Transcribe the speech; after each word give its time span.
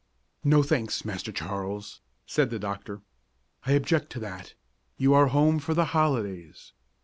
"No, 0.43 0.63
thanks, 0.63 1.05
Master 1.05 1.31
Charles," 1.31 2.01
said 2.25 2.49
the 2.49 2.57
doctor, 2.57 3.03
"I 3.67 3.73
object 3.73 4.11
to 4.13 4.19
that; 4.21 4.55
you 4.97 5.13
are 5.13 5.27
home 5.27 5.59
for 5.59 5.75
the 5.75 5.85
holidays. 5.93 6.73